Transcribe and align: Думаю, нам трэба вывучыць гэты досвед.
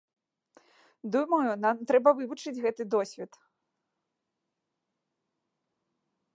Думаю, 1.15 1.49
нам 1.65 1.75
трэба 1.91 2.09
вывучыць 2.21 2.55
гэты 2.65 2.83
досвед. 2.95 3.31